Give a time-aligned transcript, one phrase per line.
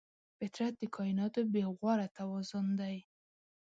[0.37, 2.97] فطرت د کایناتو بېغوره توازن دی.